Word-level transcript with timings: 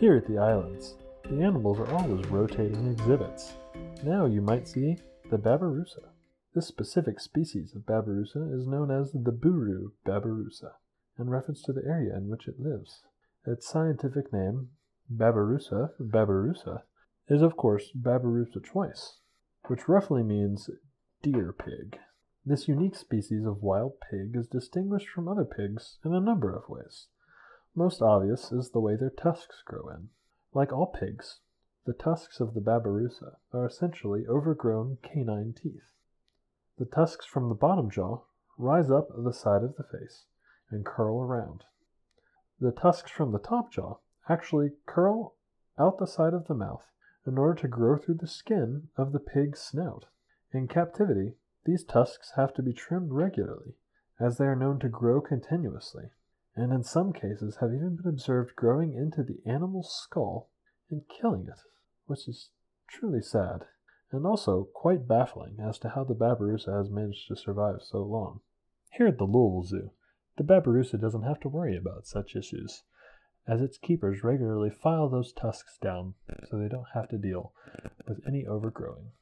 Here 0.00 0.16
at 0.16 0.26
the 0.26 0.38
islands, 0.38 0.94
the 1.24 1.42
animals 1.42 1.78
are 1.78 1.92
always 1.92 2.26
rotating 2.28 2.86
exhibits. 2.86 3.52
Now 4.02 4.24
you 4.24 4.40
might 4.40 4.66
see 4.66 4.96
the 5.28 5.36
babirusa. 5.36 6.08
This 6.54 6.66
specific 6.66 7.20
species 7.20 7.74
of 7.74 7.82
babirusa 7.82 8.58
is 8.58 8.66
known 8.66 8.90
as 8.90 9.12
the 9.12 9.30
Buru 9.30 9.90
babirusa, 10.06 10.72
in 11.18 11.28
reference 11.28 11.60
to 11.64 11.74
the 11.74 11.84
area 11.86 12.16
in 12.16 12.28
which 12.28 12.48
it 12.48 12.58
lives. 12.58 13.02
Its 13.46 13.68
scientific 13.68 14.32
name, 14.32 14.70
Babirusa 15.14 15.90
babirusa, 16.00 16.84
is 17.28 17.42
of 17.42 17.58
course 17.58 17.90
Babirusa 17.94 18.64
twice, 18.64 19.18
which 19.66 19.86
roughly 19.86 20.22
means 20.22 20.70
deer 21.20 21.52
pig. 21.52 21.98
This 22.46 22.68
unique 22.68 22.96
species 22.96 23.44
of 23.44 23.62
wild 23.62 24.00
pig 24.10 24.34
is 24.34 24.48
distinguished 24.48 25.10
from 25.10 25.28
other 25.28 25.44
pigs 25.44 25.98
in 26.06 26.14
a 26.14 26.20
number 26.20 26.56
of 26.56 26.70
ways. 26.70 27.08
Most 27.74 28.02
obvious 28.02 28.50
is 28.50 28.70
the 28.70 28.80
way 28.80 28.96
their 28.96 29.10
tusks 29.10 29.62
grow 29.64 29.88
in. 29.90 30.08
Like 30.52 30.72
all 30.72 30.86
pigs, 30.86 31.40
the 31.86 31.92
tusks 31.92 32.40
of 32.40 32.54
the 32.54 32.60
babirusa 32.60 33.36
are 33.52 33.66
essentially 33.66 34.26
overgrown 34.26 34.98
canine 35.02 35.52
teeth. 35.52 35.94
The 36.78 36.84
tusks 36.84 37.26
from 37.26 37.48
the 37.48 37.54
bottom 37.54 37.90
jaw 37.90 38.22
rise 38.58 38.90
up 38.90 39.08
the 39.16 39.32
side 39.32 39.62
of 39.62 39.76
the 39.76 39.84
face 39.84 40.26
and 40.70 40.84
curl 40.84 41.22
around. 41.22 41.64
The 42.58 42.72
tusks 42.72 43.10
from 43.10 43.32
the 43.32 43.38
top 43.38 43.72
jaw 43.72 43.98
actually 44.28 44.72
curl 44.86 45.36
out 45.78 45.98
the 45.98 46.06
side 46.06 46.34
of 46.34 46.46
the 46.46 46.54
mouth 46.54 46.90
in 47.26 47.38
order 47.38 47.60
to 47.62 47.68
grow 47.68 47.96
through 47.96 48.16
the 48.16 48.26
skin 48.26 48.88
of 48.96 49.12
the 49.12 49.20
pig's 49.20 49.60
snout. 49.60 50.06
In 50.52 50.68
captivity, 50.68 51.36
these 51.64 51.84
tusks 51.84 52.32
have 52.36 52.52
to 52.54 52.62
be 52.62 52.72
trimmed 52.72 53.12
regularly, 53.12 53.76
as 54.18 54.38
they 54.38 54.46
are 54.46 54.56
known 54.56 54.78
to 54.80 54.88
grow 54.88 55.20
continuously, 55.20 56.10
and 56.56 56.72
in 56.72 56.82
some 56.82 57.12
cases 57.12 57.56
have 57.60 57.72
even 57.72 57.96
been 57.96 58.08
observed 58.08 58.56
growing 58.56 58.92
into 58.92 59.22
the 59.22 59.40
animal's 59.48 59.94
skull 60.02 60.50
and 60.90 61.02
killing 61.08 61.46
it, 61.46 61.60
which 62.06 62.28
is 62.28 62.50
truly 62.88 63.22
sad, 63.22 63.66
and 64.10 64.26
also 64.26 64.68
quite 64.74 65.06
baffling 65.06 65.58
as 65.60 65.78
to 65.78 65.90
how 65.90 66.04
the 66.04 66.14
babirusa 66.14 66.76
has 66.76 66.90
managed 66.90 67.28
to 67.28 67.36
survive 67.36 67.80
so 67.82 67.98
long. 68.02 68.40
Here 68.92 69.06
at 69.06 69.18
the 69.18 69.24
Louisville 69.24 69.64
Zoo, 69.64 69.90
the 70.36 70.44
babirusa 70.44 71.00
doesn't 71.00 71.22
have 71.22 71.40
to 71.40 71.48
worry 71.48 71.76
about 71.76 72.06
such 72.06 72.34
issues, 72.34 72.82
as 73.46 73.60
its 73.60 73.78
keepers 73.78 74.24
regularly 74.24 74.70
file 74.70 75.08
those 75.08 75.32
tusks 75.32 75.78
down 75.78 76.14
so 76.48 76.58
they 76.58 76.68
don't 76.68 76.88
have 76.94 77.08
to 77.08 77.18
deal 77.18 77.52
with 78.06 78.20
any 78.26 78.46
overgrowing. 78.46 79.12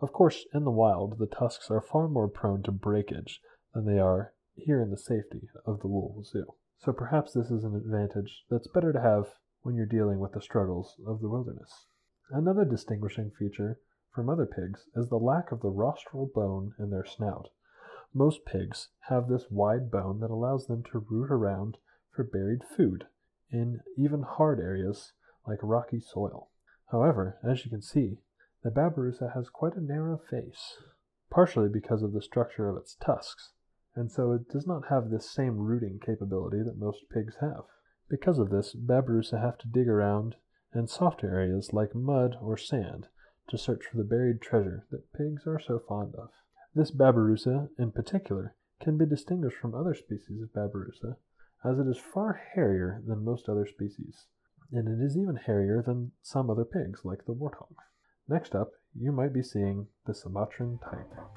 Of 0.00 0.12
course, 0.12 0.44
in 0.52 0.64
the 0.64 0.70
wild, 0.70 1.18
the 1.18 1.26
tusks 1.26 1.70
are 1.70 1.80
far 1.80 2.08
more 2.08 2.28
prone 2.28 2.62
to 2.64 2.72
breakage 2.72 3.40
than 3.72 3.86
they 3.86 3.98
are 3.98 4.33
here 4.56 4.80
in 4.80 4.90
the 4.90 4.96
safety 4.96 5.48
of 5.66 5.80
the 5.80 5.86
Louisville 5.86 6.24
Zoo. 6.24 6.54
So 6.78 6.92
perhaps 6.92 7.32
this 7.32 7.50
is 7.50 7.64
an 7.64 7.74
advantage 7.74 8.44
that's 8.50 8.68
better 8.68 8.92
to 8.92 9.00
have 9.00 9.26
when 9.62 9.74
you're 9.74 9.86
dealing 9.86 10.18
with 10.18 10.32
the 10.32 10.42
struggles 10.42 10.96
of 11.06 11.20
the 11.20 11.28
wilderness. 11.28 11.86
Another 12.30 12.64
distinguishing 12.64 13.30
feature 13.38 13.78
from 14.14 14.28
other 14.28 14.46
pigs 14.46 14.88
is 14.94 15.08
the 15.08 15.16
lack 15.16 15.50
of 15.50 15.60
the 15.60 15.70
rostral 15.70 16.30
bone 16.34 16.74
in 16.78 16.90
their 16.90 17.04
snout. 17.04 17.48
Most 18.12 18.44
pigs 18.44 18.88
have 19.08 19.28
this 19.28 19.50
wide 19.50 19.90
bone 19.90 20.20
that 20.20 20.30
allows 20.30 20.66
them 20.66 20.84
to 20.92 21.04
root 21.10 21.30
around 21.30 21.78
for 22.14 22.22
buried 22.22 22.62
food 22.76 23.06
in 23.50 23.80
even 23.96 24.22
hard 24.22 24.60
areas 24.60 25.12
like 25.46 25.58
rocky 25.62 26.00
soil. 26.00 26.50
However, 26.90 27.38
as 27.42 27.64
you 27.64 27.70
can 27.70 27.82
see, 27.82 28.18
the 28.62 28.70
babirusa 28.70 29.34
has 29.34 29.48
quite 29.48 29.74
a 29.74 29.80
narrow 29.80 30.16
face, 30.16 30.78
partially 31.30 31.68
because 31.68 32.02
of 32.02 32.12
the 32.12 32.22
structure 32.22 32.68
of 32.68 32.76
its 32.76 32.94
tusks, 32.94 33.52
and 33.96 34.10
so 34.10 34.32
it 34.32 34.48
does 34.48 34.66
not 34.66 34.88
have 34.88 35.10
the 35.10 35.20
same 35.20 35.58
rooting 35.58 36.00
capability 36.04 36.62
that 36.62 36.78
most 36.78 37.08
pigs 37.12 37.36
have. 37.40 37.64
Because 38.08 38.38
of 38.38 38.50
this, 38.50 38.74
babirusa 38.74 39.40
have 39.40 39.58
to 39.58 39.68
dig 39.68 39.88
around 39.88 40.36
in 40.74 40.86
softer 40.86 41.30
areas 41.30 41.72
like 41.72 41.94
mud 41.94 42.36
or 42.40 42.56
sand 42.56 43.08
to 43.48 43.58
search 43.58 43.84
for 43.84 43.96
the 43.96 44.04
buried 44.04 44.40
treasure 44.40 44.86
that 44.90 45.12
pigs 45.12 45.46
are 45.46 45.60
so 45.60 45.78
fond 45.78 46.14
of. 46.16 46.30
This 46.74 46.90
babirusa, 46.90 47.68
in 47.78 47.92
particular, 47.92 48.56
can 48.80 48.98
be 48.98 49.06
distinguished 49.06 49.58
from 49.58 49.74
other 49.74 49.94
species 49.94 50.42
of 50.42 50.52
babirusa 50.52 51.16
as 51.64 51.78
it 51.78 51.86
is 51.86 51.98
far 51.98 52.40
hairier 52.54 53.02
than 53.06 53.24
most 53.24 53.48
other 53.48 53.66
species, 53.66 54.26
and 54.72 54.88
it 54.88 55.02
is 55.04 55.16
even 55.16 55.36
hairier 55.36 55.82
than 55.82 56.12
some 56.22 56.50
other 56.50 56.64
pigs 56.64 57.00
like 57.04 57.24
the 57.24 57.32
warthog. 57.32 57.74
Next 58.28 58.54
up, 58.54 58.72
you 58.94 59.12
might 59.12 59.32
be 59.32 59.42
seeing 59.42 59.86
the 60.06 60.14
Sumatran 60.14 60.78
tiger. 60.82 61.28